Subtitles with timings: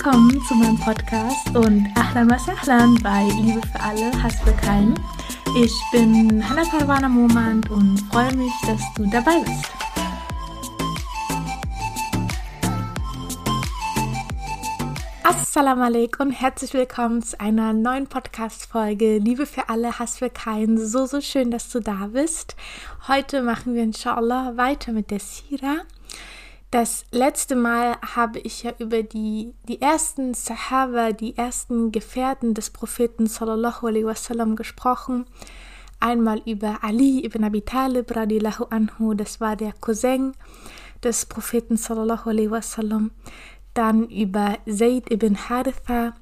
[0.00, 4.94] Willkommen zu meinem Podcast und Ahlan was Ahlan bei Liebe für alle, Hass für keinen.
[5.60, 9.64] Ich bin Hannah Parwana Momand und freue mich, dass du dabei bist.
[15.24, 19.18] Assalamu alaikum und herzlich willkommen zu einer neuen Podcast-Folge.
[19.18, 20.78] Liebe für alle, Hass für keinen.
[20.78, 22.54] So, so schön, dass du da bist.
[23.08, 25.78] Heute machen wir inshallah weiter mit der Sira.
[26.70, 32.68] Das letzte Mal habe ich ja über die, die ersten Sahaba, die ersten Gefährten des
[32.68, 35.24] Propheten sallallahu alaihi wasallam gesprochen.
[35.98, 40.32] Einmal über Ali ibn Abi Talib radiallahu anhu, das war der Cousin
[41.02, 43.12] des Propheten sallallahu alaihi wasallam.
[43.72, 46.12] Dann über Zayd ibn Haritha,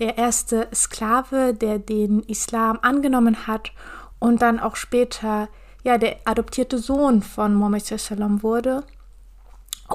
[0.00, 3.70] der erste Sklave, der den Islam angenommen hat
[4.18, 5.48] und dann auch später
[5.84, 8.82] ja der adoptierte Sohn von Muhammad sallam wurde.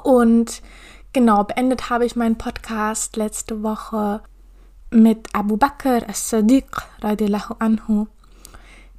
[0.02, 0.62] Und
[1.12, 4.22] genau, beendet habe ich meinen Podcast letzte Woche
[4.90, 8.06] mit Abu Bakr as-Sadiq radiallahu anhu,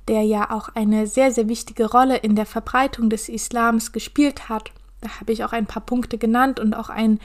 [0.08, 4.72] der ja auch eine sehr, sehr wichtige Rolle in der Verbreitung des Islams gespielt hat.
[5.02, 7.20] Da habe ich auch ein paar Punkte genannt und auch ein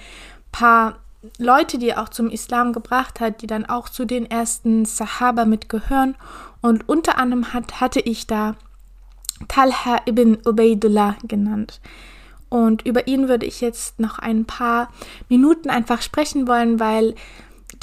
[0.52, 0.96] paar
[1.38, 5.44] Leute, die er auch zum Islam gebracht hat, die dann auch zu den ersten Sahaba
[5.44, 6.16] mitgehören.
[6.60, 8.56] Und unter anderem hat, hatte ich da
[9.48, 11.80] Talha ibn Ubaidullah genannt.
[12.54, 14.88] Und über ihn würde ich jetzt noch ein paar
[15.28, 17.16] Minuten einfach sprechen wollen, weil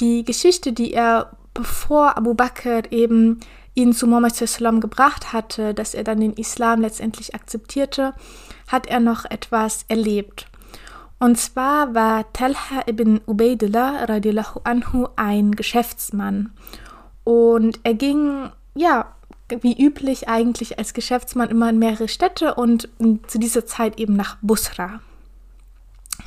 [0.00, 3.40] die Geschichte, die er bevor Abu Bakr eben
[3.74, 4.32] ihn zu Muhammad
[4.80, 8.14] gebracht hatte, dass er dann den Islam letztendlich akzeptierte,
[8.66, 10.46] hat er noch etwas erlebt.
[11.18, 16.50] Und zwar war Talha ibn Ubaidullah radiallahu anhu ein Geschäftsmann.
[17.24, 19.14] Und er ging, ja,
[19.60, 22.88] wie üblich eigentlich als Geschäftsmann immer in mehrere Städte und
[23.26, 25.00] zu dieser Zeit eben nach Busra.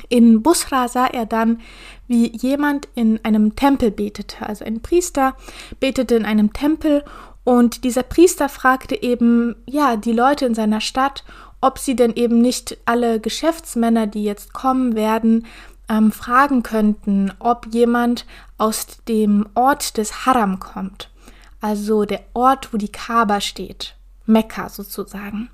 [0.08, 1.60] In Busra sah er dann,
[2.06, 5.36] wie jemand in einem Tempel betete, also ein Priester
[5.80, 7.04] betete in einem Tempel
[7.44, 11.24] und dieser Priester fragte eben, ja, die Leute in seiner Stadt,
[11.60, 15.46] ob sie denn eben nicht alle Geschäftsmänner, die jetzt kommen werden,
[15.88, 18.26] ähm, fragen könnten, ob jemand
[18.58, 21.10] aus dem Ort des Haram kommt
[21.60, 23.96] also der Ort, wo die Kaaba steht,
[24.26, 25.50] Mekka sozusagen.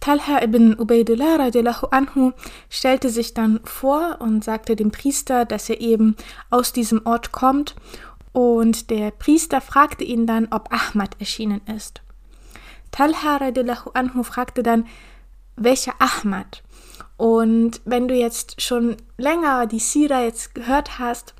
[0.00, 2.32] Talha ibn Ubaidullah radiallahu anhu
[2.68, 6.14] stellte sich dann vor und sagte dem Priester, dass er eben
[6.50, 7.74] aus diesem Ort kommt
[8.32, 12.02] und der Priester fragte ihn dann, ob Ahmad erschienen ist.
[12.90, 14.86] Talha radiallahu anhu fragte dann,
[15.56, 16.62] welcher Ahmad?
[17.16, 21.34] Und wenn du jetzt schon länger die Sira jetzt gehört hast,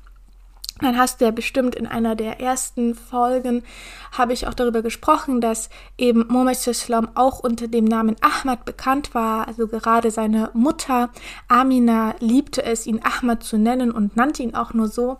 [0.81, 3.63] dann hast du ja bestimmt in einer der ersten Folgen
[4.11, 9.15] habe ich auch darüber gesprochen, dass eben Muhammad Islam auch unter dem Namen Ahmad bekannt
[9.15, 9.47] war.
[9.47, 11.09] Also gerade seine Mutter
[11.47, 15.17] Amina liebte es, ihn Ahmad zu nennen und nannte ihn auch nur so.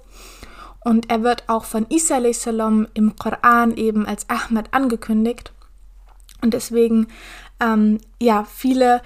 [0.83, 5.53] Und er wird auch von Isa salam im Koran eben als Ahmad angekündigt.
[6.41, 7.07] Und deswegen,
[7.61, 9.01] ähm, ja, viele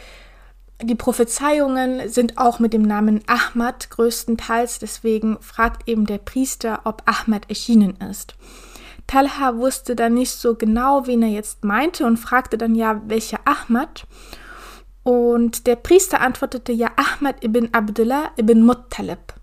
[0.81, 7.03] die Prophezeiungen sind auch mit dem Namen Ahmad größtenteils, deswegen fragt eben der Priester, ob
[7.05, 8.35] Ahmad erschienen ist.
[9.05, 13.39] Talha wusste dann nicht so genau, wen er jetzt meinte und fragte dann ja, welcher
[13.43, 14.05] Ahmad.
[15.03, 19.33] Und der Priester antwortete ja Ahmad ibn Abdullah ibn Muttalib.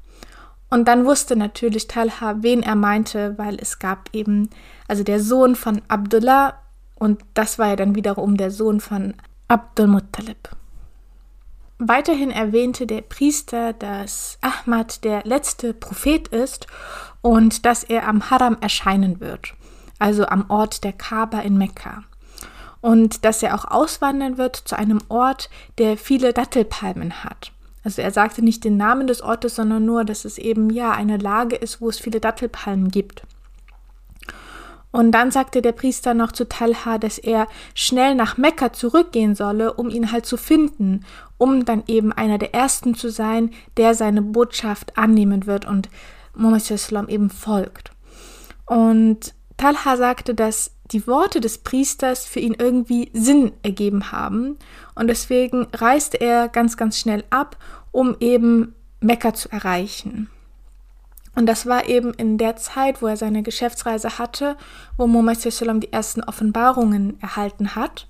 [0.70, 4.50] Und dann wusste natürlich Talha, wen er meinte, weil es gab eben,
[4.88, 6.54] also der Sohn von Abdullah
[6.94, 9.14] und das war ja dann wiederum der Sohn von
[9.48, 10.48] Abdul Muttalib.
[11.78, 16.66] Weiterhin erwähnte der Priester, dass Ahmad der letzte Prophet ist
[17.20, 19.52] und dass er am Haram erscheinen wird,
[19.98, 22.02] also am Ort der Kaaba in Mekka.
[22.80, 27.52] Und dass er auch auswandern wird zu einem Ort, der viele Dattelpalmen hat.
[27.84, 31.18] Also er sagte nicht den Namen des Ortes, sondern nur, dass es eben ja eine
[31.18, 33.22] Lage ist, wo es viele Dattelpalmen gibt.
[34.92, 39.74] Und dann sagte der Priester noch zu Talha, dass er schnell nach Mekka zurückgehen solle,
[39.74, 41.04] um ihn halt zu finden,
[41.38, 45.90] um dann eben einer der Ersten zu sein, der seine Botschaft annehmen wird und
[46.34, 47.90] Muhammad eben folgt.
[48.64, 54.56] Und Talha sagte, dass die Worte des Priesters für ihn irgendwie Sinn ergeben haben
[54.94, 57.56] und deswegen reiste er ganz, ganz schnell ab,
[57.90, 60.30] um eben Mekka zu erreichen.
[61.36, 64.56] Und das war eben in der Zeit, wo er seine Geschäftsreise hatte,
[64.96, 68.08] wo Muhammad sallam die ersten Offenbarungen erhalten hat.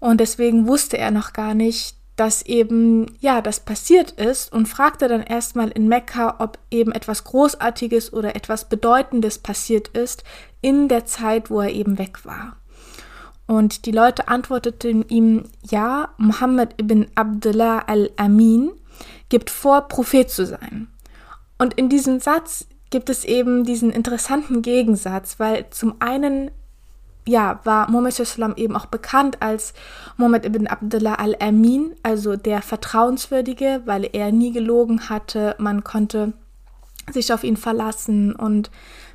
[0.00, 5.08] Und deswegen wusste er noch gar nicht, dass eben, ja, das passiert ist und fragte
[5.08, 10.24] dann erstmal in Mekka, ob eben etwas Großartiges oder etwas Bedeutendes passiert ist
[10.60, 12.56] in der Zeit, wo er eben weg war.
[13.46, 18.72] Und die Leute antworteten ihm, ja, Muhammad ibn Abdullah al-Amin
[19.28, 20.88] gibt vor, Prophet zu sein.
[21.64, 26.50] Und in diesem Satz gibt es eben diesen interessanten Gegensatz, weil zum einen
[27.26, 29.72] ja, war Muhammad eben auch bekannt als
[30.18, 35.56] Muhammad ibn Abdullah al-Amin, also der Vertrauenswürdige, weil er nie gelogen hatte.
[35.56, 36.34] Man konnte
[37.10, 38.70] sich auf ihn verlassen und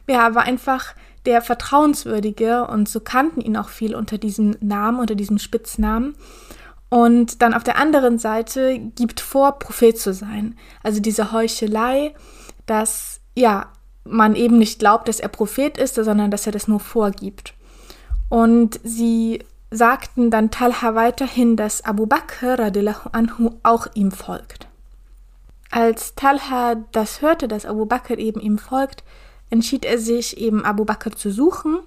[0.08, 0.96] ja, war einfach
[1.28, 6.16] der Vertrauenswürdige und so kannten ihn auch viel unter diesem Namen, unter diesem Spitznamen.
[6.90, 10.58] Und dann auf der anderen Seite gibt vor, Prophet zu sein.
[10.82, 12.16] Also diese Heuchelei,
[12.70, 13.68] dass ja,
[14.04, 17.54] man eben nicht glaubt, dass er Prophet ist, sondern dass er das nur vorgibt.
[18.30, 22.60] Und sie sagten dann Talha weiterhin, dass Abu Bakr
[23.12, 24.68] anhu auch ihm folgt.
[25.72, 29.04] Als Talha das hörte, dass Abu Bakr eben ihm folgt,
[29.52, 31.80] entschied er sich eben Abu Bakr zu suchen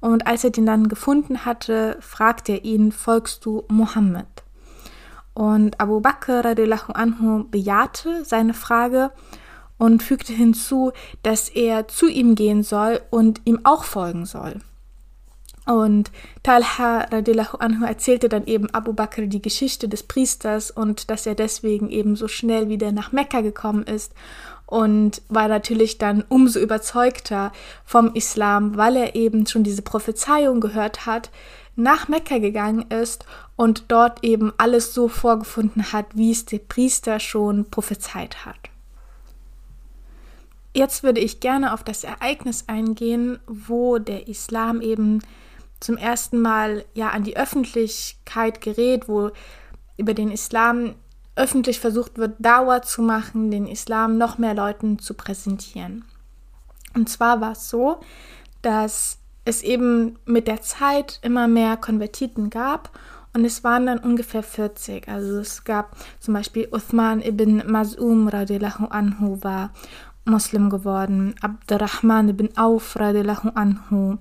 [0.00, 4.26] und als er den dann gefunden hatte, fragte er ihn, folgst du Mohammed?
[5.34, 9.12] Und Abu Bakr anhu bejahte seine Frage
[9.80, 10.92] und fügte hinzu,
[11.22, 14.56] dass er zu ihm gehen soll und ihm auch folgen soll.
[15.66, 16.10] Und
[16.42, 21.34] Talha radiallahu anhu erzählte dann eben Abu Bakr die Geschichte des Priesters und dass er
[21.34, 24.12] deswegen eben so schnell wieder nach Mekka gekommen ist
[24.66, 27.50] und war natürlich dann umso überzeugter
[27.86, 31.30] vom Islam, weil er eben schon diese Prophezeiung gehört hat,
[31.74, 33.24] nach Mekka gegangen ist
[33.56, 38.69] und dort eben alles so vorgefunden hat, wie es der Priester schon prophezeit hat.
[40.74, 45.20] Jetzt würde ich gerne auf das Ereignis eingehen, wo der Islam eben
[45.80, 49.30] zum ersten Mal ja an die Öffentlichkeit gerät, wo
[49.96, 50.94] über den Islam
[51.36, 56.04] öffentlich versucht wird, Dauer zu machen, den Islam noch mehr Leuten zu präsentieren.
[56.94, 58.00] Und zwar war es so,
[58.62, 62.90] dass es eben mit der Zeit immer mehr Konvertiten gab
[63.32, 65.08] und es waren dann ungefähr 40.
[65.08, 69.72] Also es gab zum Beispiel Uthman ibn Mas'um radiallahu anhu war
[70.24, 74.18] Muslim geworden, Abdurrahman ibn Auf radiallahu anhu,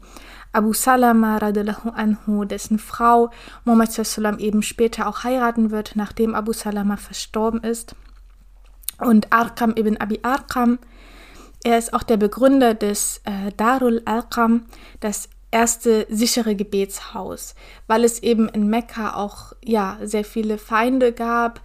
[0.52, 3.30] Abu Salama radiallahu anhu, dessen Frau
[3.66, 7.96] Muhammad sallam eben später auch heiraten wird, nachdem Abu Salama verstorben ist.
[9.00, 10.80] Und Arqam ibn Abi Arqam,
[11.64, 14.66] er ist auch der Begründer des äh, Darul Arqam,
[15.00, 17.56] das erste sichere Gebetshaus,
[17.88, 21.62] weil es eben in Mekka auch ja sehr viele Feinde gab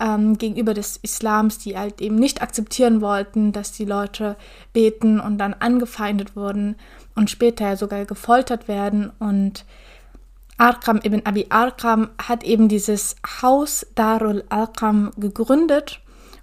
[0.00, 4.36] ähm, gegenüber des Islams, die halt eben nicht akzeptieren wollten, dass die Leute
[4.72, 6.76] beten und dann angefeindet wurden
[7.14, 9.12] und später sogar gefoltert werden.
[9.18, 9.64] Und
[10.58, 16.00] Arqam ibn Abi Arqam hat eben dieses Haus Darul Arqam gegründet.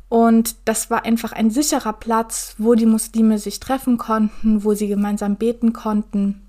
[0.09, 4.87] Und das war einfach ein sicherer Platz, wo die Muslime sich treffen konnten, wo sie
[4.87, 6.41] gemeinsam beten konnten.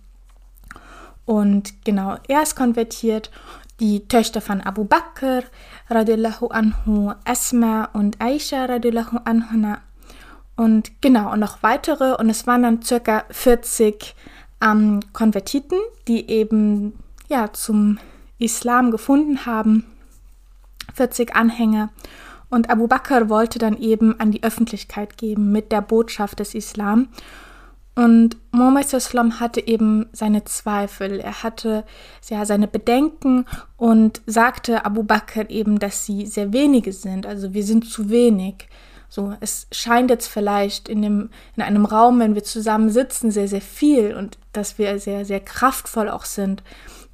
[1.25, 3.31] Und genau, er ist konvertiert.
[3.81, 5.43] Die Töchter von Abu Bakr,
[5.89, 9.77] radiallahu anhu, Asma und Aisha, radiallahu anhu,
[10.57, 12.15] und genau, und noch weitere.
[12.15, 14.15] Und es waren dann circa 40
[14.63, 15.79] ähm, Konvertiten,
[16.09, 16.99] die eben
[17.29, 17.99] ja zum
[18.39, 19.85] Islam gefunden haben.
[20.95, 21.91] 40 Anhänger.
[22.51, 27.09] Und Abu Bakr wollte dann eben an die Öffentlichkeit geben mit der Botschaft des Islam.
[27.95, 31.85] Und Muhammad Islam hatte eben seine Zweifel, er hatte
[32.29, 33.45] ja seine Bedenken
[33.77, 38.69] und sagte Abu Bakr eben, dass sie sehr wenige sind, also wir sind zu wenig.
[39.11, 43.47] So, es scheint jetzt vielleicht in, dem, in einem Raum, wenn wir zusammen sitzen, sehr,
[43.47, 46.63] sehr viel und dass wir sehr, sehr kraftvoll auch sind.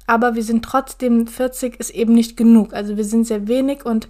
[0.07, 2.73] Aber wir sind trotzdem, 40 ist eben nicht genug.
[2.73, 4.07] Also wir sind sehr wenig und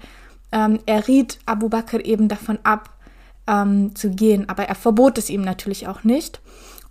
[0.51, 2.91] ähm, er riet Abu Bakr eben davon ab,
[3.49, 4.47] ähm, zu gehen.
[4.47, 6.39] Aber er verbot es ihm natürlich auch nicht.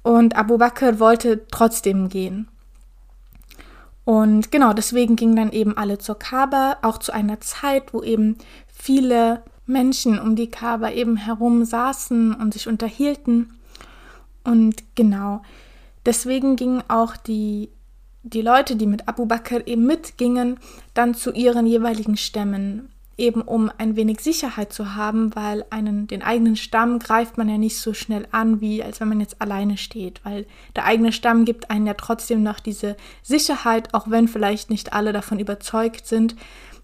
[0.03, 2.49] Und Abu Bakr wollte trotzdem gehen.
[4.05, 8.37] Und genau deswegen gingen dann eben alle zur Kaaba, auch zu einer Zeit, wo eben
[8.67, 13.53] viele Menschen um die Kaaba eben herum saßen und sich unterhielten.
[14.45, 15.43] Und genau,
[16.07, 17.69] deswegen gingen auch die,
[18.23, 20.59] die Leute, die mit Abu Bakr eben mitgingen,
[20.95, 26.23] dann zu ihren jeweiligen Stämmen, eben um ein wenig Sicherheit zu haben, weil einen, den
[26.23, 29.77] eigenen Stamm greift man ja nicht so schnell an, wie als wenn man jetzt alleine
[29.77, 30.47] steht, weil
[30.77, 35.13] der eigene Stamm gibt einen ja trotzdem noch diese Sicherheit, auch wenn vielleicht nicht alle
[35.13, 36.37] davon überzeugt sind,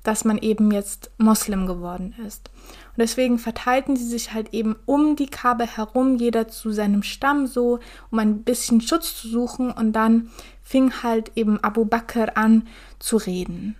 [0.03, 2.51] dass man eben jetzt Moslem geworden ist.
[2.89, 7.47] Und deswegen verteilten sie sich halt eben um die Kabe herum, jeder zu seinem Stamm
[7.47, 9.73] so, um ein bisschen Schutz zu suchen.
[9.73, 10.31] Und dann
[10.63, 13.77] fing halt eben Abu Bakr an zu reden.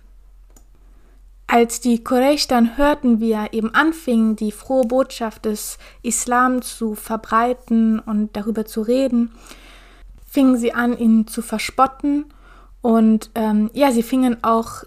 [1.47, 6.95] Als die Quraysh dann hörten, wie er eben anfing, die frohe Botschaft des Islam zu
[6.95, 9.31] verbreiten und darüber zu reden,
[10.25, 12.25] fingen sie an, ihn zu verspotten.
[12.81, 14.83] Und ähm, ja, sie fingen auch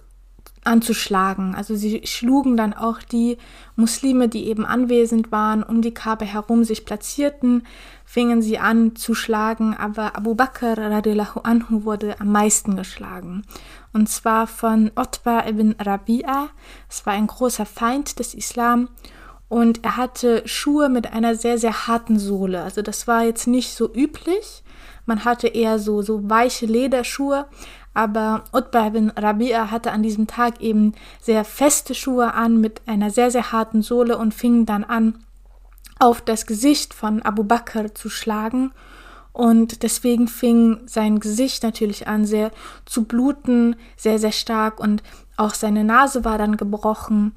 [0.68, 1.54] anzuschlagen.
[1.54, 3.38] Also sie schlugen dann auch die
[3.74, 7.66] Muslime, die eben anwesend waren, um die Kabe herum sich platzierten,
[8.04, 13.44] fingen sie an zu schlagen, aber Abu Bakr radiallahu anhu wurde am meisten geschlagen.
[13.92, 16.48] Und zwar von Otba ibn Rabi'a.
[16.88, 18.88] Es war ein großer Feind des Islam
[19.48, 22.62] und er hatte Schuhe mit einer sehr, sehr harten Sohle.
[22.62, 24.62] Also das war jetzt nicht so üblich.
[25.06, 27.46] Man hatte eher so, so weiche Lederschuhe,
[27.98, 33.10] aber Utbah bin Rabia hatte an diesem Tag eben sehr feste Schuhe an mit einer
[33.10, 35.18] sehr, sehr harten Sohle und fing dann an,
[35.98, 38.70] auf das Gesicht von Abu Bakr zu schlagen.
[39.32, 42.52] Und deswegen fing sein Gesicht natürlich an, sehr
[42.84, 44.78] zu bluten, sehr, sehr stark.
[44.78, 45.02] Und
[45.36, 47.34] auch seine Nase war dann gebrochen.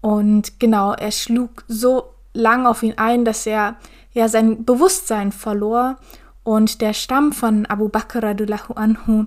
[0.00, 3.74] Und genau, er schlug so lang auf ihn ein, dass er
[4.12, 5.96] ja sein Bewusstsein verlor.
[6.44, 8.22] Und der Stamm von Abu Bakr
[8.76, 9.24] anhu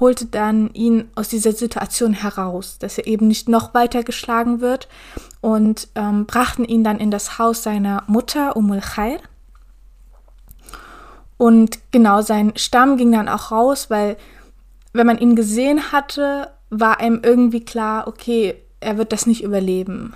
[0.00, 4.88] holte dann ihn aus dieser Situation heraus, dass er eben nicht noch weiter geschlagen wird
[5.40, 9.20] und ähm, brachten ihn dann in das Haus seiner Mutter Umul Khair.
[11.36, 14.16] Und genau, sein Stamm ging dann auch raus, weil
[14.92, 20.14] wenn man ihn gesehen hatte, war einem irgendwie klar, okay, er wird das nicht überleben.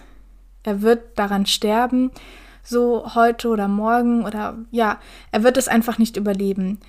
[0.62, 2.10] Er wird daran sterben,
[2.62, 4.98] so heute oder morgen oder ja,
[5.30, 6.80] er wird es einfach nicht überleben.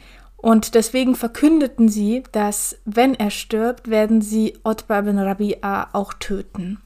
[0.45, 6.79] Und deswegen verkündeten sie, dass wenn er stirbt, werden sie Otba bin Rabi'a auch töten.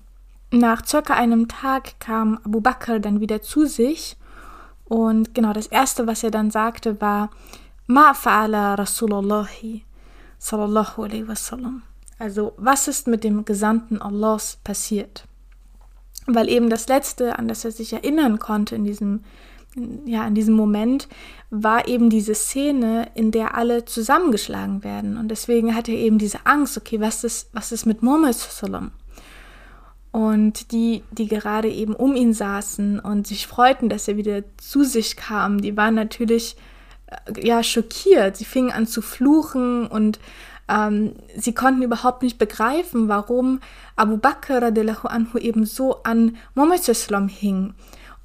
[0.49, 4.15] Nach circa einem Tag kam Abu Bakr dann wieder zu sich
[4.85, 7.31] und genau das erste, was er dann sagte, war
[7.85, 9.83] Ma fa'ala Rasulullahi
[10.37, 11.81] sallallahu alaihi wasallam.
[12.17, 15.25] Also, was ist mit dem Gesandten Allahs passiert?
[16.27, 19.25] Weil eben das letzte, an das er sich erinnern konnte in diesem
[20.05, 21.07] ja, in diesem Moment
[21.49, 25.17] war eben diese Szene, in der alle zusammengeschlagen werden.
[25.17, 28.91] Und deswegen hat er eben diese Angst, okay, was ist, was ist mit Muhammad sallam?
[30.11, 34.83] Und die, die gerade eben um ihn saßen und sich freuten, dass er wieder zu
[34.83, 36.55] sich kam, die waren natürlich
[37.07, 38.38] äh, ja schockiert.
[38.38, 40.19] Sie fingen an zu fluchen und
[40.67, 43.59] ähm, sie konnten überhaupt nicht begreifen, warum
[43.95, 47.75] Abu Bakr anhu eben so an sallam hing.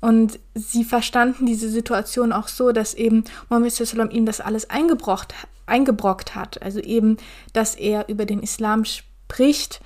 [0.04, 5.32] Und sie verstanden diese Situation auch so, dass eben Mohammed sallam ihm das alles eingebrockt,
[5.64, 6.60] eingebrockt hat.
[6.60, 7.16] Also eben,
[7.54, 9.80] dass er über den Islam spricht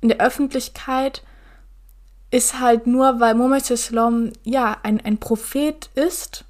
[0.00, 1.24] in der Öffentlichkeit,
[2.30, 6.44] ist halt nur, weil Mohammed sallam ja ein, ein Prophet ist.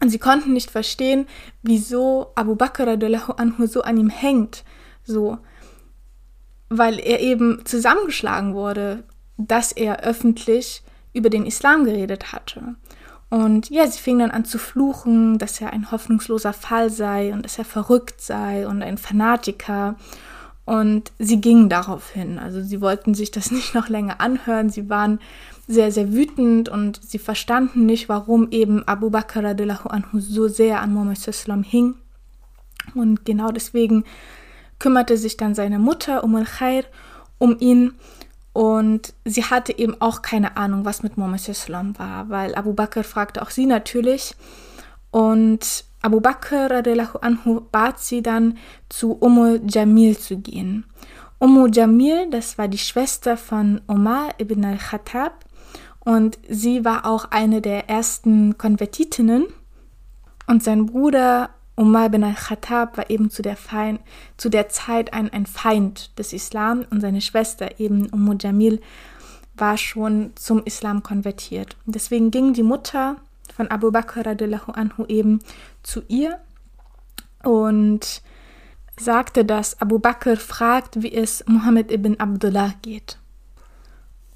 [0.00, 1.26] Und sie konnten nicht verstehen,
[1.64, 4.62] wieso Abu Bakr anhu so an ihm hängt.
[5.02, 5.38] So.
[6.68, 9.02] Weil er eben zusammengeschlagen wurde,
[9.36, 12.74] dass er öffentlich über den Islam geredet hatte.
[13.30, 17.42] Und ja, sie fing dann an zu fluchen, dass er ein hoffnungsloser Fall sei und
[17.42, 19.96] dass er verrückt sei und ein Fanatiker.
[20.66, 22.38] Und sie gingen darauf hin.
[22.38, 24.70] Also sie wollten sich das nicht noch länger anhören.
[24.70, 25.18] Sie waren
[25.66, 30.92] sehr, sehr wütend und sie verstanden nicht, warum eben Abu Bakr anhu so sehr an
[30.92, 31.18] Muhammad
[31.64, 31.94] hing.
[32.94, 34.04] Und genau deswegen
[34.78, 36.84] kümmerte sich dann seine Mutter um al-Khair
[37.38, 37.94] um ihn
[38.54, 43.02] und sie hatte eben auch keine Ahnung, was mit Muhammad Islam war, weil Abu Bakr
[43.02, 44.36] fragte auch sie natürlich.
[45.10, 46.70] Und Abu Bakr
[47.20, 48.56] anhu bat sie dann,
[48.88, 50.84] zu Umm Jamil zu gehen.
[51.40, 55.44] Umm Jamil, das war die Schwester von Omar ibn al-Khattab
[55.98, 59.46] und sie war auch eine der ersten Konvertitinnen.
[60.46, 64.00] Und sein Bruder Umar bin al-Khattab war eben zu der, Feind,
[64.36, 68.80] zu der Zeit ein, ein Feind des Islam und seine Schwester eben Umm Jamil
[69.56, 71.76] war schon zum Islam konvertiert.
[71.86, 73.16] Deswegen ging die Mutter
[73.54, 75.40] von Abu Bakr anhu eben
[75.82, 76.40] zu ihr
[77.42, 78.22] und
[78.98, 83.18] sagte, dass Abu Bakr fragt, wie es Muhammad ibn Abdullah geht.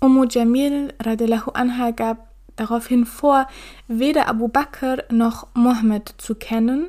[0.01, 3.47] Umm Jamil anha gab daraufhin vor,
[3.87, 6.89] weder Abu Bakr noch Muhammad zu kennen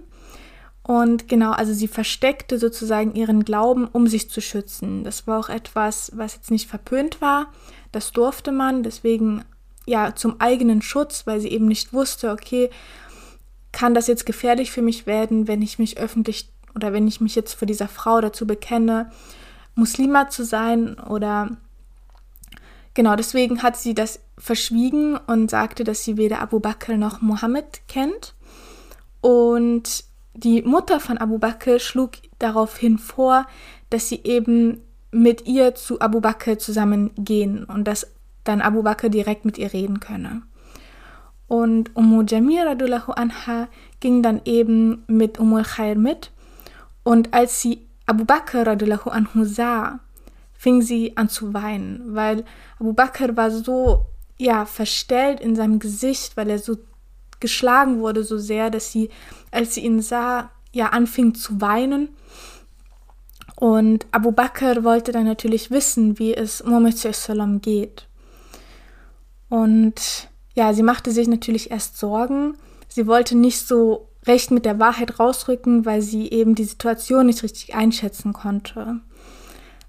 [0.83, 5.03] und genau, also sie versteckte sozusagen ihren Glauben, um sich zu schützen.
[5.03, 7.53] Das war auch etwas, was jetzt nicht verpönt war.
[7.91, 9.43] Das durfte man, deswegen
[9.85, 12.69] ja zum eigenen Schutz, weil sie eben nicht wusste, okay,
[13.71, 17.35] kann das jetzt gefährlich für mich werden, wenn ich mich öffentlich oder wenn ich mich
[17.35, 19.11] jetzt vor dieser Frau dazu bekenne,
[19.75, 21.57] Muslima zu sein oder
[22.93, 27.81] genau deswegen hat sie das verschwiegen und sagte, dass sie weder Abu Bakr noch Mohammed
[27.87, 28.33] kennt.
[29.21, 30.08] Und
[30.39, 33.45] die Mutter von Abu Bakr schlug daraufhin vor,
[33.89, 34.81] dass sie eben
[35.11, 38.07] mit ihr zu Abu Bakr zusammen gehen und dass
[38.43, 40.43] dann Abu Bakr direkt mit ihr reden könne.
[41.47, 43.67] Und Ummu Jamir radullahu anha
[43.99, 46.31] ging dann eben mit Umul Khair mit
[47.03, 49.99] und als sie Abu Bakr radullahu anhu sah,
[50.53, 52.45] fing sie an zu weinen, weil
[52.79, 54.05] Abu Bakr war so
[54.37, 56.77] ja verstellt in seinem Gesicht, weil er so
[57.39, 59.09] geschlagen wurde so sehr, dass sie,
[59.51, 62.09] als sie ihn sah, ja anfing zu weinen.
[63.55, 66.95] Und Abu Bakr wollte dann natürlich wissen, wie es Muhammad
[67.61, 68.07] geht.
[69.49, 72.55] Und ja, sie machte sich natürlich erst Sorgen.
[72.87, 77.43] Sie wollte nicht so recht mit der Wahrheit rausrücken, weil sie eben die Situation nicht
[77.43, 78.99] richtig einschätzen konnte.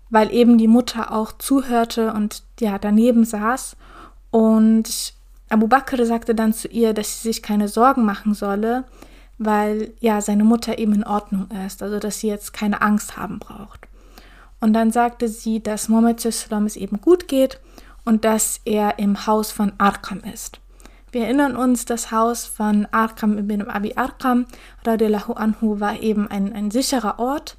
[0.09, 3.77] Weil eben die Mutter auch zuhörte und ja, daneben saß.
[4.31, 5.15] Und
[5.51, 8.85] Abu Bakr sagte dann zu ihr, dass sie sich keine Sorgen machen solle,
[9.37, 13.39] weil ja seine Mutter eben in Ordnung ist, also dass sie jetzt keine Angst haben
[13.39, 13.89] braucht.
[14.61, 17.59] Und dann sagte sie, dass Mohammed es eben gut geht
[18.05, 20.61] und dass er im Haus von Arkham ist.
[21.13, 24.47] Wir erinnern uns, das Haus von Arkham ibn Abi Arkham
[24.85, 27.57] radiallahu anhu war eben ein, ein sicherer Ort.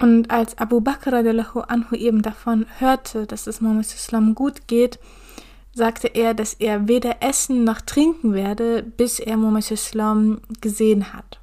[0.00, 4.98] Und als Abu Bakr radiallahu anhu eben davon hörte, dass es Mohammed gut geht,
[5.72, 11.40] sagte er, dass er weder essen noch trinken werde, bis er Mohammed Islam gesehen hat.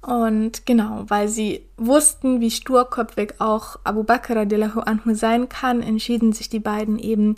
[0.00, 6.32] Und genau, weil sie wussten, wie sturköpfig auch Abu Bakr radiallahu anhu sein kann, entschieden
[6.32, 7.36] sich die beiden eben,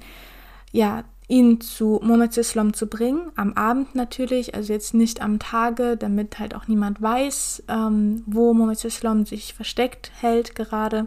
[0.71, 5.97] ja, ihn zu Mohammed Islam zu bringen, am Abend natürlich, also jetzt nicht am Tage,
[5.97, 11.07] damit halt auch niemand weiß, ähm, wo Mohammed Islam sich versteckt hält gerade.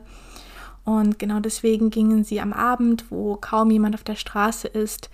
[0.85, 5.09] Und genau deswegen gingen sie am Abend, wo kaum jemand auf der Straße ist,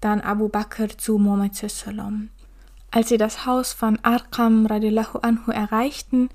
[0.00, 2.30] dann Abu Bakr zu Muhammad sallam.
[2.90, 6.28] Als sie das Haus von Arqam radiallahu anhu erreichten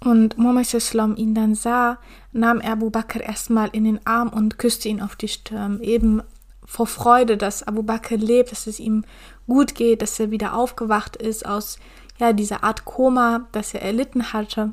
[0.00, 1.98] und Muhammad sallam ihn dann sah,
[2.32, 6.22] nahm er Abu Bakr erstmal in den Arm und küsste ihn auf die Stirn, eben
[6.64, 9.04] vor Freude, dass Abu Bakr lebt, dass es ihm
[9.46, 11.78] gut geht, dass er wieder aufgewacht ist aus
[12.18, 14.72] ja, dieser Art Koma, das er erlitten hatte.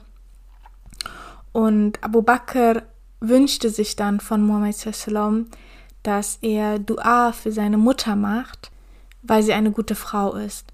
[1.51, 2.83] Und Abu Bakr
[3.21, 4.75] wünschte sich dann von Muhammad
[6.03, 8.71] dass er Dua für seine Mutter macht,
[9.21, 10.65] weil sie eine gute Frau ist.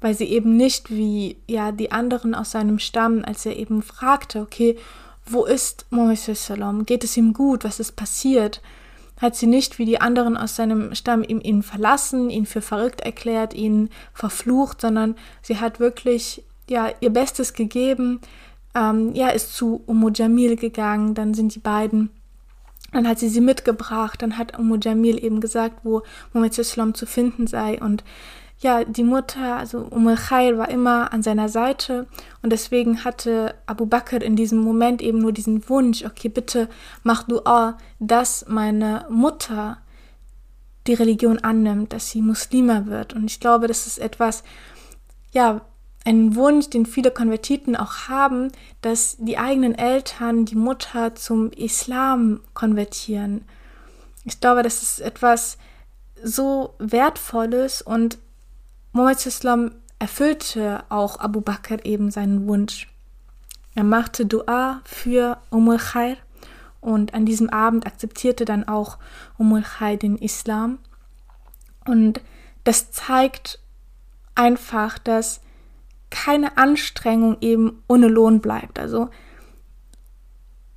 [0.00, 4.40] Weil sie eben nicht wie ja die anderen aus seinem Stamm, als er eben fragte,
[4.40, 4.78] okay,
[5.26, 6.86] wo ist Muhammad?
[6.86, 7.64] Geht es ihm gut?
[7.64, 8.62] Was ist passiert?
[9.20, 13.02] Hat sie nicht wie die anderen aus seinem Stamm ihm ihn verlassen, ihn für verrückt
[13.02, 18.20] erklärt, ihn verflucht, sondern sie hat wirklich ja ihr Bestes gegeben,
[18.74, 22.10] ähm, ja, ist zu Umu Jamil gegangen, dann sind die beiden,
[22.92, 26.02] dann hat sie sie mitgebracht, dann hat Umu Jamil eben gesagt, wo
[26.32, 28.04] Muhammad Islam zu finden sei und
[28.62, 32.06] ja, die Mutter, also Umm Khair war immer an seiner Seite
[32.42, 36.68] und deswegen hatte Abu Bakr in diesem Moment eben nur diesen Wunsch, okay, bitte
[37.02, 39.78] mach Dua, dass meine Mutter
[40.86, 43.14] die Religion annimmt, dass sie Muslima wird.
[43.14, 44.42] Und ich glaube, das ist etwas,
[45.32, 45.62] ja,
[46.04, 52.40] ein Wunsch, den viele Konvertiten auch haben, dass die eigenen Eltern die Mutter zum Islam
[52.54, 53.44] konvertieren.
[54.24, 55.58] Ich glaube, das ist etwas
[56.22, 58.18] so Wertvolles und
[58.92, 62.88] Muhammad Islam erfüllte auch Abu Bakr eben seinen Wunsch.
[63.74, 66.16] Er machte Dua für Umul Khair
[66.80, 68.98] und an diesem Abend akzeptierte dann auch
[69.38, 70.78] Umul Khair den Islam.
[71.86, 72.20] Und
[72.64, 73.58] das zeigt
[74.34, 75.40] einfach, dass
[76.10, 78.78] keine Anstrengung eben ohne Lohn bleibt.
[78.78, 79.08] Also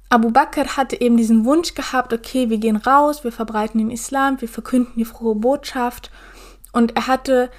[0.10, 4.40] Abu Bakr hatte eben diesen Wunsch gehabt, okay, wir gehen raus, wir verbreiten den Islam,
[4.42, 6.12] wir verkünden die frohe Botschaft.
[6.72, 7.50] Und er hatte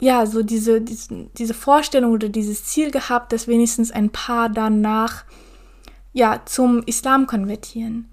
[0.00, 5.24] ja so diese, diese, diese Vorstellung oder dieses Ziel gehabt, dass wenigstens ein paar danach
[6.12, 8.10] ja zum Islam konvertieren.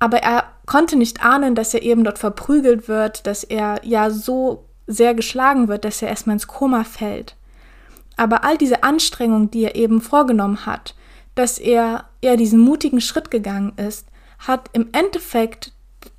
[0.00, 4.64] Aber er konnte nicht ahnen, dass er eben dort verprügelt wird, dass er ja so
[4.88, 7.36] sehr geschlagen wird, dass er erstmal ins Koma fällt.
[8.16, 10.94] Aber all diese Anstrengung, die er eben vorgenommen hat,
[11.34, 14.06] dass er ja diesen mutigen Schritt gegangen ist,
[14.38, 15.72] hat im Endeffekt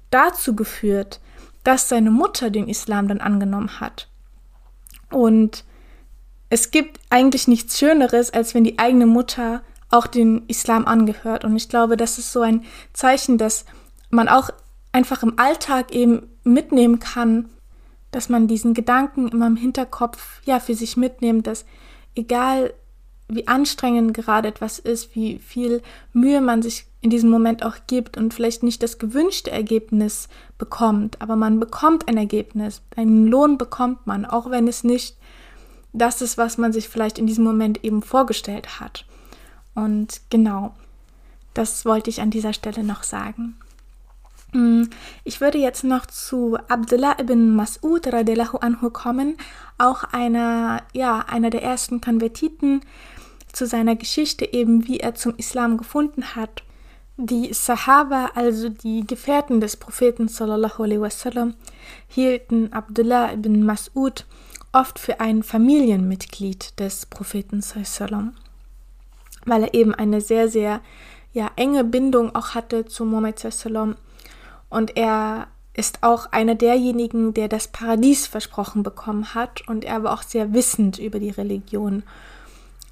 [0.10, 1.20] dazu geführt,
[1.64, 4.10] dass seine Mutter den Islam dann angenommen hat.
[5.12, 5.64] Und
[6.50, 11.46] es gibt eigentlich nichts Schöneres, als wenn die eigene Mutter auch den Islam angehört.
[11.46, 13.66] Und ich glaube, das ist so ein Zeichen, dass
[14.10, 14.50] man auch
[14.92, 17.50] einfach im Alltag eben mitnehmen kann,
[18.14, 21.66] dass man diesen Gedanken immer im Hinterkopf ja für sich mitnimmt, dass
[22.16, 22.74] egal
[23.28, 25.82] wie anstrengend gerade etwas ist, wie viel
[26.14, 31.22] Mühe man sich in diesem Moment auch gibt und vielleicht nicht das gewünschte Ergebnis bekommt,
[31.22, 35.18] aber man bekommt ein Ergebnis, einen Lohn bekommt man, auch wenn es nicht
[35.92, 39.06] das ist, was man sich vielleicht in diesem Moment eben vorgestellt hat.
[39.76, 40.74] Und genau,
[41.54, 43.56] das wollte ich an dieser Stelle noch sagen.
[44.54, 44.84] Mm,
[45.24, 49.38] ich würde jetzt noch zu Abdullah ibn Mas'ud radiallahu anhu kommen,
[49.78, 52.82] auch einer, ja, einer der ersten Konvertiten,
[53.52, 56.64] zu seiner Geschichte eben, wie er zum Islam gefunden hat.
[57.18, 61.54] Die Sahaba, also die Gefährten des Propheten sallallahu alaihi wasallam,
[62.08, 64.26] hielten Abdullah ibn Mas'ud
[64.72, 68.32] oft für ein Familienmitglied des Propheten sallallahu
[69.46, 70.82] weil er eben eine sehr, sehr
[71.34, 73.96] ja, enge Bindung auch hatte zu Muhammad sallallahu
[74.74, 80.14] und er ist auch einer derjenigen, der das Paradies versprochen bekommen hat und er war
[80.14, 82.04] auch sehr wissend über die Religion.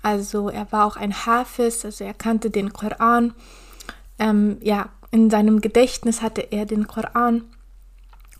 [0.03, 3.33] Also er war auch ein Hafiz, also er kannte den Koran.
[4.17, 7.43] Ähm, ja, in seinem Gedächtnis hatte er den Koran.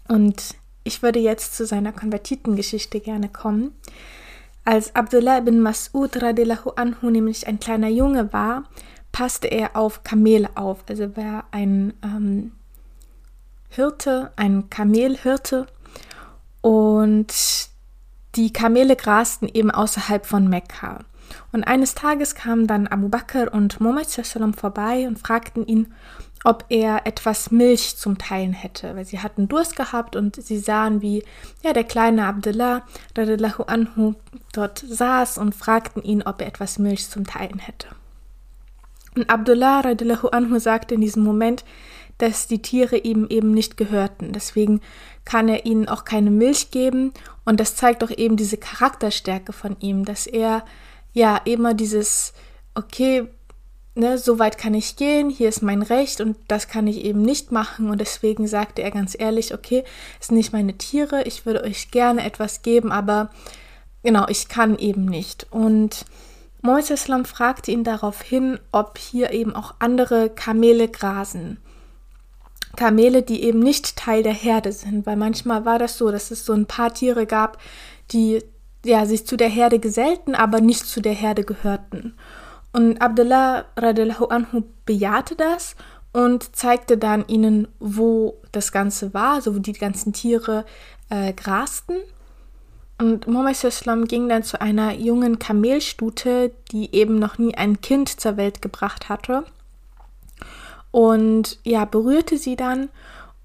[0.08, 3.76] Und ich würde jetzt zu seiner Konvertitengeschichte gerne kommen.
[4.66, 8.64] Als Abdullah ibn Mas'ud radiallahu anhu nämlich ein kleiner Junge war,
[9.12, 10.84] passte er auf Kamele auf.
[10.88, 12.52] Also war ein ähm,
[13.72, 15.66] Hirte, ein Kamelhirte.
[16.62, 17.34] Und
[18.36, 21.00] die Kamele grasten eben außerhalb von Mekka.
[21.52, 24.08] Und eines Tages kamen dann Abu Bakr und Muhammad
[24.56, 25.94] vorbei und fragten ihn,
[26.44, 31.02] ob er etwas Milch zum Teilen hätte, weil sie hatten Durst gehabt und sie sahen,
[31.02, 31.24] wie
[31.62, 32.82] ja der kleine Abdullah
[33.16, 34.16] radiallahu anhu
[34.54, 37.88] dort saß und fragten ihn, ob er etwas Milch zum Teilen hätte.
[39.16, 41.64] Und Abdullah radiallahu anhu sagte in diesem Moment,
[42.22, 44.32] dass die Tiere ihm eben nicht gehörten.
[44.32, 44.82] Deswegen
[45.26, 47.14] kann er ihnen auch keine Milch geben.
[47.46, 50.64] Und das zeigt auch eben diese Charakterstärke von ihm, dass er
[51.14, 52.34] ja immer dieses,
[52.76, 53.28] okay,
[53.96, 57.22] ne, so weit kann ich gehen, hier ist mein Recht und das kann ich eben
[57.22, 57.90] nicht machen.
[57.90, 59.84] Und deswegen sagte er ganz ehrlich, okay,
[60.20, 63.32] es sind nicht meine Tiere, ich würde euch gerne etwas geben, aber
[64.04, 65.48] genau, ich kann eben nicht.
[65.50, 66.06] Und
[66.62, 71.58] Moises fragte ihn darauf hin, ob hier eben auch andere Kamele grasen.
[72.76, 76.46] Kamele, die eben nicht Teil der Herde sind, weil manchmal war das so, dass es
[76.46, 77.58] so ein paar Tiere gab,
[78.12, 78.44] die
[78.86, 82.16] ja sich zu der Herde gesellten, aber nicht zu der Herde gehörten.
[82.74, 85.76] Und Abdullah radiallahu anhu bejahte das
[86.14, 90.66] und zeigte dann ihnen, wo das Ganze war, also wo die ganzen Tiere
[91.10, 91.96] äh, grasten.
[92.98, 98.22] Und Muhammad Islam ging dann zu einer jungen Kamelstute, die eben noch nie ein Kind
[98.22, 99.44] zur Welt gebracht hatte
[100.92, 102.90] und ja, berührte sie dann.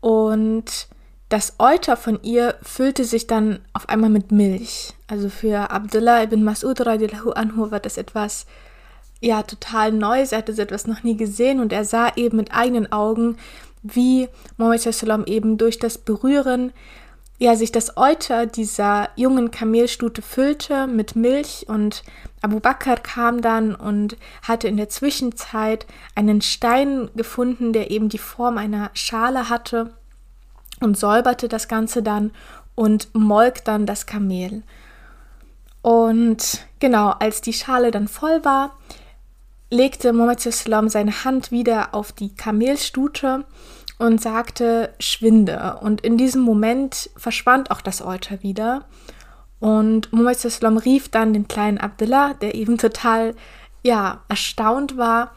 [0.00, 0.88] Und
[1.28, 4.94] das Euter von ihr füllte sich dann auf einmal mit Milch.
[5.08, 8.46] Also für Abdullah ibn Mas'ud radiallahu anhu war das etwas
[9.20, 11.60] ja total Neues, er hatte so etwas noch nie gesehen.
[11.60, 13.38] Und er sah eben mit eigenen Augen,
[13.82, 16.72] wie Muhammad eben durch das Berühren
[17.38, 22.02] ja, sich das Euter dieser jungen Kamelstute füllte mit Milch und
[22.40, 28.18] Abu Bakr kam dann und hatte in der Zwischenzeit einen Stein gefunden, der eben die
[28.18, 29.92] Form einer Schale hatte
[30.80, 32.30] und säuberte das Ganze dann
[32.74, 34.62] und molk dann das Kamel.
[35.82, 38.76] Und genau, als die Schale dann voll war,
[39.70, 43.44] legte Muhammad seine Hand wieder auf die Kamelstute
[43.98, 45.78] und sagte, schwinde.
[45.80, 48.84] Und in diesem Moment verschwand auch das Euter wieder.
[49.58, 53.34] Und Muhammad rief dann den kleinen Abdullah, der eben total,
[53.82, 55.32] ja, erstaunt war.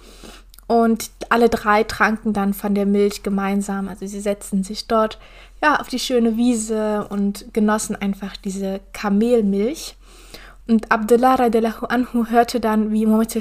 [0.68, 3.88] Und alle drei tranken dann von der Milch gemeinsam.
[3.88, 5.18] Also sie setzten sich dort,
[5.64, 9.96] ja, auf die schöne Wiese und genossen einfach diese Kamelmilch.
[10.68, 13.36] Und Abdullah radiallahu anhu hörte dann, wie Muhammad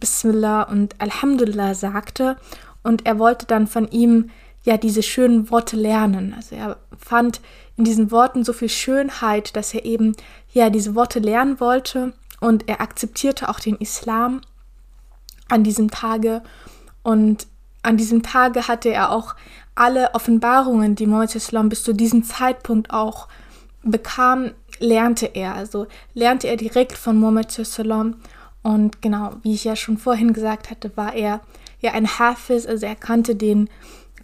[0.00, 2.36] Bismillah und Alhamdulillah sagte
[2.82, 4.30] und er wollte dann von ihm
[4.64, 6.34] ja diese schönen Worte lernen.
[6.34, 7.40] Also er fand
[7.76, 10.14] in diesen Worten so viel Schönheit, dass er eben
[10.52, 14.40] ja diese Worte lernen wollte und er akzeptierte auch den Islam
[15.48, 16.42] an diesem Tage
[17.02, 17.46] und
[17.82, 19.34] an diesem Tage hatte er auch
[19.74, 23.28] alle Offenbarungen, die Mohammed Islam bis zu diesem Zeitpunkt auch
[23.82, 25.54] bekam, lernte er.
[25.54, 27.56] Also lernte er direkt von Mohammed
[28.62, 31.40] und genau, wie ich ja schon vorhin gesagt hatte, war er
[31.80, 33.68] ja ein Hafiz, also er kannte den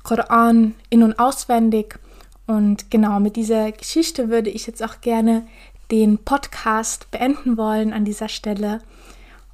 [0.02, 1.98] Koran in- und auswendig.
[2.46, 5.46] Und genau mit dieser Geschichte würde ich jetzt auch gerne
[5.90, 8.80] den Podcast beenden wollen an dieser Stelle.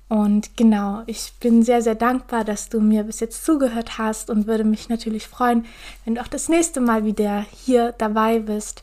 [0.09, 4.49] Und genau, ich bin sehr, sehr dankbar, dass du mir bis jetzt zugehört hast und
[4.49, 5.67] würde mich natürlich freuen,
[6.05, 8.83] wenn du auch das nächste Mal wieder hier dabei bist.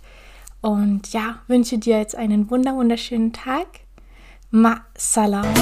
[0.61, 3.67] Und ja, wünsche dir jetzt einen wunderschönen Tag.
[4.51, 5.53] Ma salam.